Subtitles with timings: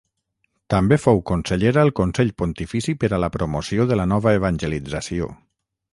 [0.73, 5.33] També fou consellera al Consell Pontifici per a la Promoció de la Nova Evangelització.